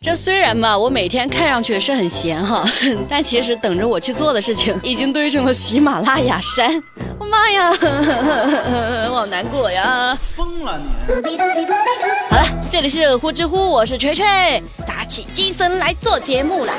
[0.00, 2.64] 这虽然吧，我每天看上去是很闲哈，
[3.10, 6.80] 但其实等着我去做的事情已经堆成了喜马拉雅山。
[7.18, 7.72] 我妈呀，
[9.10, 10.16] 我好难过呀！
[10.20, 10.80] 疯了
[11.24, 11.36] 你！
[12.30, 16.72] 好了，这里是呼知乎，我是锤锤，打起精神来做节目了。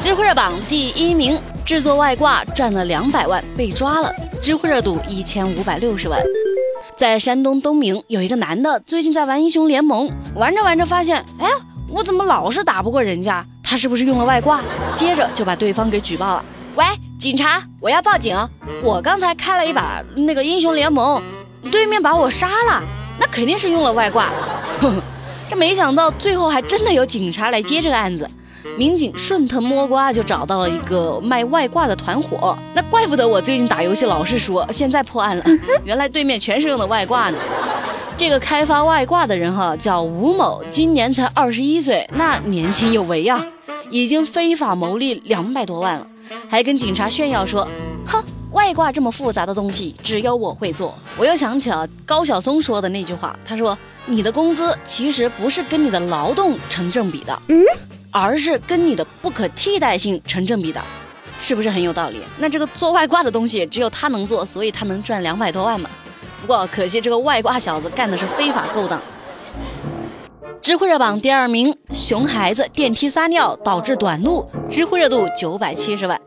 [0.00, 4.10] 知乎热榜第一名，制作外挂赚了两百万被抓了，
[4.40, 6.18] 知乎热度一千五百六十万。
[6.96, 11.46] 在山东东明有一个男的，最近在玩英雄联盟，玩着玩着发现，哎。
[11.94, 13.44] 我怎么老是打不过人家？
[13.62, 14.62] 他是不是用了外挂？
[14.96, 16.44] 接着就把对方给举报了。
[16.74, 16.86] 喂，
[17.18, 18.34] 警察，我要报警！
[18.82, 21.22] 我刚才开了一把那个英雄联盟，
[21.70, 22.82] 对面把我杀了，
[23.20, 24.30] 那肯定是用了外挂。
[25.50, 28.26] 这没想到最后还真的有警察来接这个案子。
[28.78, 32.56] 民警顺藤摸瓜就找到了一个卖外挂的团伙。
[32.74, 35.44] 那怪不得我最近打游戏老是输，现在破案了，
[35.84, 37.36] 原来对面全是用的外挂呢。
[38.16, 43.44] 这个开发外挂的人哈叫吴某，今年才二十一岁，那年轻有为呀，
[43.90, 46.06] 已经非法牟利两百多万了，
[46.48, 47.66] 还跟警察炫耀说
[48.06, 57.64] ：“哼，外挂这么复杂的东西，只有我会做。”我又想起了高晓松说的那句话，他说：“你的工资其实不是跟你的劳动成正比的，嗯，
[58.12, 60.80] 而是跟你的不可替代性成正比的，
[61.40, 62.20] 是不是很有道理？
[62.38, 65.90] 那这个做外挂的东西只有他能做，所以他能赚两百多万嘛？”
[66.42, 69.00] 不过可惜，这个外挂小子干的是非法勾当。
[70.60, 76.20] 知乎热榜第二名，熊孩子电梯撒尿导致短路，知乎热度九百七十万。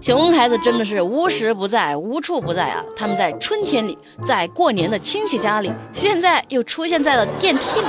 [0.00, 2.82] 熊孩子真的是无时不在，无处不在啊！
[2.96, 7.88] 他们在春天里，在过年的亲戚家里，现在又出现在了电梯里。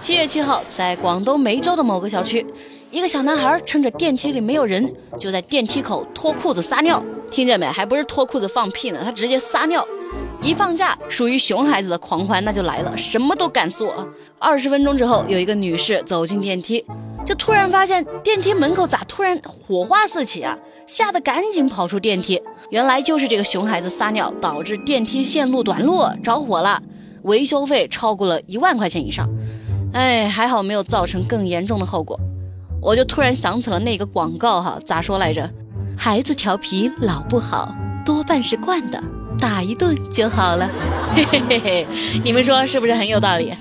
[0.00, 2.46] 七月七号，在广东梅州的某个小区，
[2.90, 7.02] 一个小男孩趁着电梯里没有人，就在电梯口脱裤子撒尿。
[7.30, 7.66] 听见没？
[7.66, 9.86] 还不是脱裤子放屁呢，他直接撒尿。
[10.42, 14.08] 一放假，属于熊孩子的狂欢那就来了，什么都敢做。
[14.40, 16.84] 二十分钟之后，有一个女士走进电梯，
[17.24, 20.58] 就突然发现电梯门口咋突然火花四起啊？
[20.84, 22.42] 吓得赶紧跑出电梯。
[22.70, 26.82] 原来就是这个熊孩子撒尿导致电梯线路短路着火了，
[27.22, 29.28] 维修费超过了一万块钱以上。
[29.92, 32.18] 哎，还好没有造成更严重的后果。
[32.80, 35.48] 我就突然想起了那个广告哈，咋说来着？
[35.96, 37.72] 孩子调皮老不好，
[38.04, 39.00] 多半是惯的。
[39.38, 40.68] 打一顿就好了，
[41.14, 41.86] 嘿嘿嘿嘿，
[42.24, 43.52] 你们说是不是很有道理？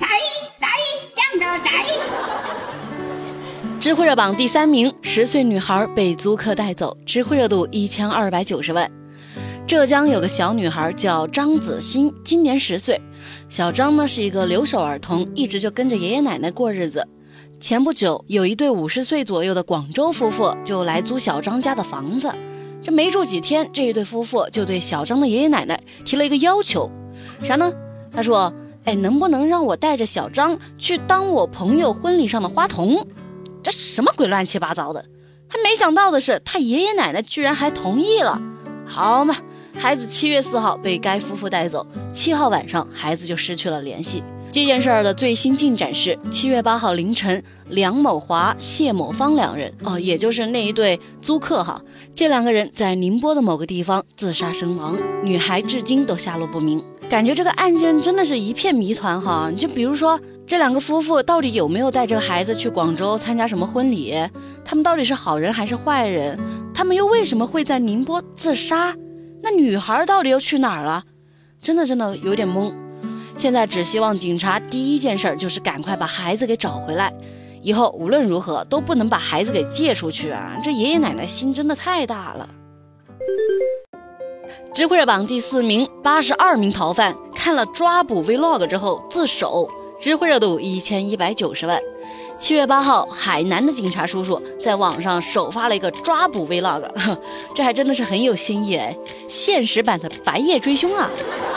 [3.79, 8.89] 知乎热榜第三名，十岁女孩被租客带走，知乎热度一千二百九十万。
[9.65, 13.01] 浙江有个小女孩叫张子欣，今年十岁。
[13.49, 17.07] 小张呢是一个留守儿童，一直就跟着爷爷奶奶过日子。
[17.59, 22.31] 前不久，有一对五十岁左右的广州夫妇就来租小张家的房子。
[22.81, 26.89] 这没住几天，这一对夫妇就对小张的爷爷奶奶提了一个要求，
[27.43, 27.71] 啥呢？
[28.13, 28.51] 他说
[28.85, 33.07] ：“哎，能不能让我带着小张去当我朋友婚礼上的花童？”
[33.63, 35.05] 这什么鬼乱七八糟的？
[35.47, 38.41] 他没想到的是，他爷爷奶奶居然还同意了。
[38.85, 39.37] 好嘛，
[39.77, 44.23] 孩子七月四号被该夫妇带走，七号晚上孩子就失去了联系。
[44.51, 51.81] 这件事儿的最新进展是，七月八号凌晨，梁某华、谢某芳两人，哦，也就是那一对租客哈，
[52.13, 56.83] 这两个人在宁波的某个地方自杀身亡，女孩至今都下落不明。
[57.09, 59.49] 感觉这个案件真的是一片谜团哈。
[59.55, 64.13] 就比如说，这两个夫妇到底有没有带这个孩子去广州参加什么婚礼？
[64.65, 66.37] 他们到底是好人还是坏人？
[66.73, 68.93] 他们又为什么会在宁波自杀？
[69.41, 71.03] 那女孩到底又去哪儿了？
[71.61, 72.73] 真的真的有点懵。
[73.37, 77.11] 现在只希望警察第一件事就是赶快把孩子给找回来，
[77.61, 80.57] 以后无论如何都不能把孩子给借出去啊！
[80.63, 82.49] 这爷爷奶奶心真的太大了。
[84.73, 89.67] 知乎热榜第四名，八十二名逃犯看了抓捕 vlog 之后自首，
[89.99, 91.79] 知乎热度一千一百九十万。
[92.37, 96.83] 七月八号，海南的警察叔叔在网上首发了一个抓捕 vlog，
[97.53, 101.09] 这还真的是很有新意哎，现实版的白夜追凶啊！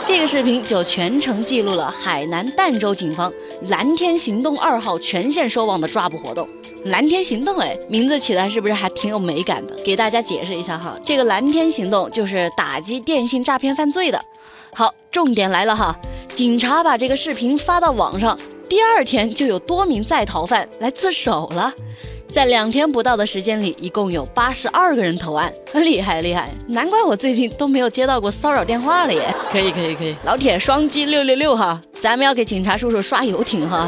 [0.05, 3.33] 这个视频就全程记录了海南儋州警方
[3.69, 6.47] “蓝天行动二号”全线收网的抓捕活动。
[6.85, 9.75] 蓝天行动，哎，名字起来是不是还挺有美感的？
[9.83, 14.21] 给大家解释一下哈，这个蓝天行动就是打击电信诈骗犯罪的。
[14.75, 15.97] 好，重点来了哈，
[16.35, 18.37] 警察把这个视频发到网上。
[18.69, 21.73] 第二天就有多名在逃犯来自首了，
[22.35, 26.51] 在两天不到的时间里，一共有八十二个人投案， 厉害厉害！
[26.67, 29.33] 难怪我最近都没有接到过骚扰电话了耶！
[29.49, 33.87] 可以可以可以，老铁双击六六六哈，咱们要给警察叔叔刷游艇哈！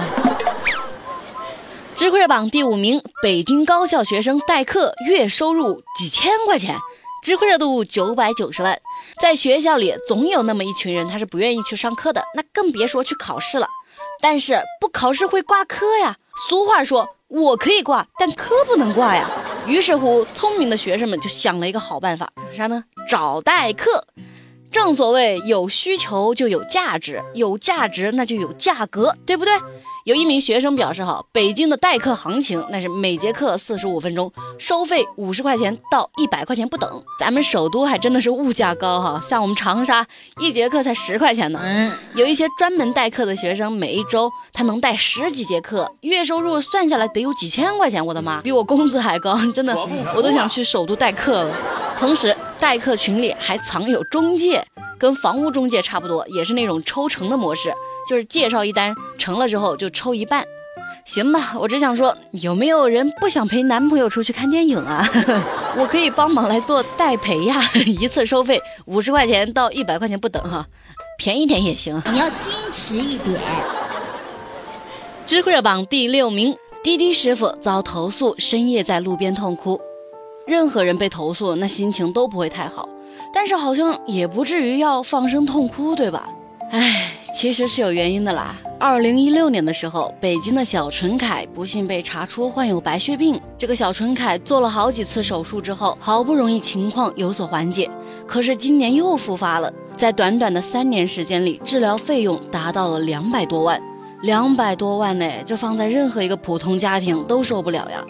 [1.94, 6.78] 知乎热榜第五名，北京高校学生代课月收入几千块钱，
[7.22, 8.80] 知乎热度九百九十万。
[9.20, 13.68] 在学校里总有那么一群人，他是不愿意去上课的，那更别说去考试了。
[14.22, 16.16] 但是不考试会挂科呀。
[16.38, 19.28] 俗话说，我可以挂，但科不能挂呀。
[19.66, 22.84] 于是乎，聪明的学生们就想了一个好办法，啥呢？
[23.10, 24.06] 找代课。
[24.72, 29.54] 正所谓有需求就有价值，有价值那就有价格，对不对？
[30.08, 37.04] 有一名学生表示，哈，北京的代课行情那是每节课四十五分钟，收费五十块钱到一百块钱不等。
[37.20, 40.08] 咱们首都还真的是物价高哈，像我们长沙
[40.40, 41.60] 一节课才十块钱呢。
[41.62, 48.06] 嗯，有一些专门代课的学生，每一周他能带十几节课，月收入算下来得有几千块钱。
[48.06, 49.78] 我的妈，比我工资还高，真的，
[50.16, 51.54] 我都想去首都代课了。
[52.00, 54.66] 同时，代课群里还藏有中介，
[54.98, 57.74] 跟房屋中介差不多，也是那种抽成的模式，
[58.10, 60.44] 就是介绍一单成了之后就抽一半。
[61.06, 65.08] 行吧，我只想说，有没有人不想陪男朋友出去看电影啊？
[65.78, 67.56] 我可以帮忙来做代陪呀，
[67.86, 70.68] 一次收费五十块钱到一百块钱不等哈，
[71.18, 72.02] 便宜点也行。
[72.12, 73.40] 你要矜持一点。
[75.26, 79.80] 知乎热榜第六名，滴滴师傅遭投诉，深夜在路边痛哭。
[80.46, 82.88] 任何人被投诉，那心情都不会太好，
[83.34, 86.28] 但是好像也不至于要放声痛哭，对吧？
[86.72, 87.07] 唉，
[87.38, 88.58] 其实是有原因的啦。
[88.80, 93.40] 二零一六年的时候，北京的小纯凯不幸被查出患有白血病。
[93.56, 97.88] 这个小纯凯做了好几次手术之后，好不容易情况有所缓解，
[98.26, 99.72] 可是今年又复发了。
[99.96, 103.80] 在短短的三年时间里，治疗费用达到了两百多万，
[104.24, 108.04] 两百多万呢，这放在任何一个普通家庭都受不了呀。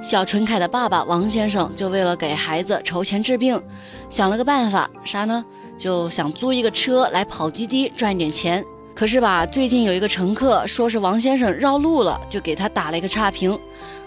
[0.00, 3.60] 小纯凯的爸爸王先生就为了给孩子筹钱治病，
[4.08, 5.44] 想了个办法，啥呢？
[5.78, 8.64] 就想租一个车来跑滴滴赚一点钱。
[8.94, 13.56] 可是吧，最近有一个乘客说是王先生绕路了，就给他打了一个差评。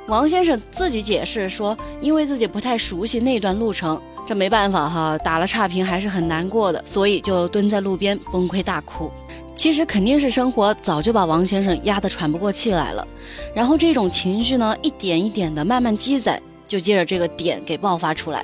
[0.07, 9.09] 王先生自己解释说，因为自己不太熟悉那段路程，这没办法哈，打了差评还是很难过的，所以就蹲在路边崩溃大哭。
[9.56, 13.07] 其实肯定是生活早就把王先生压得喘不过气来了，
[13.53, 18.44] 然后这种情绪呢，一点一点的慢慢积攒，就接着这个点给爆发出来。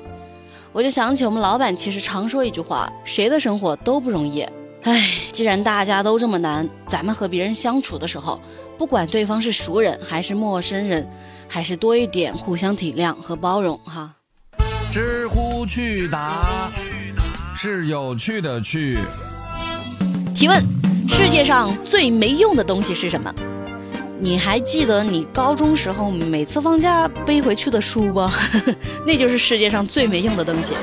[0.72, 4.46] 我就想起我们老板其实常说一句话：谁的生活都不容易。
[4.84, 8.40] 唉，既然大家都这么难，咱们和别人相处的时候，
[8.78, 11.10] 不管对方是熟人还是陌生人，
[11.48, 14.14] 还是多一点互相体谅和包容哈。
[14.92, 16.72] 知乎趣答
[17.56, 18.98] 是有趣的趣。
[20.36, 20.62] 提问。
[21.10, 23.34] 世界上最没用的东西是什么？
[24.20, 28.28] 你还记得你高中时候每次放假背回去的书不？
[29.06, 30.74] 那就是世界上最没用的东西。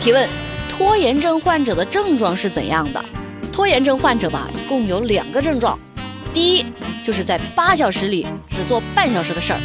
[0.00, 0.26] 提问：
[0.68, 3.04] 拖延症患者的症状是怎样的？
[3.52, 5.78] 拖延症患者吧，一共有两个症状。
[6.32, 6.64] 第一，
[7.04, 9.58] 就是在八小时里只做半小时的事儿；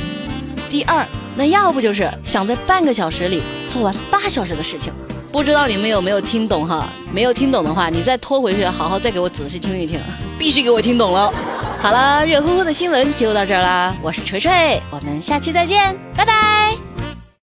[0.70, 4.92] 第二，那要不就是想在半个小时里做完八小时的事情。
[5.32, 6.90] 不知道你们有没有听懂哈？
[7.14, 10.00] 没有听懂的话，你再拖回去，好好再给我仔细听一听，
[10.38, 11.34] 必须给我听懂了。
[11.82, 16.89] 好了，热乎乎的新闻就到这儿啦，我是锤锤，我们下期再见，拜拜。